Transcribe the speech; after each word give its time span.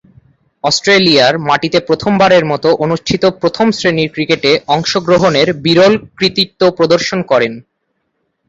অস্ট্রেলিয়ার 0.63 1.35
মাটিতে 1.47 1.79
প্রথমবারের 1.79 2.43
মতো 2.45 2.69
অনুষ্ঠিত 2.85 3.23
প্রথম-শ্রেণীর 3.41 4.09
ক্রিকেটে 4.09 4.51
অংশগ্রহণের 4.67 5.47
বিরল 5.65 5.93
কৃতিত্ব 6.17 6.61
প্রদর্শন 6.77 7.19
করেন। 7.23 7.53